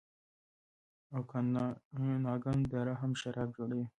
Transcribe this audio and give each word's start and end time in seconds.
اوکاناګن 1.15 2.57
دره 2.71 2.93
هم 3.01 3.11
شراب 3.21 3.49
جوړوي. 3.57 3.85